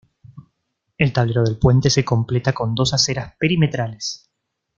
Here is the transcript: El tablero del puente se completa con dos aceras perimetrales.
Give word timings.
El 0.97 1.13
tablero 1.13 1.43
del 1.43 1.59
puente 1.59 1.91
se 1.91 2.03
completa 2.03 2.53
con 2.53 2.73
dos 2.73 2.91
aceras 2.95 3.35
perimetrales. 3.37 4.31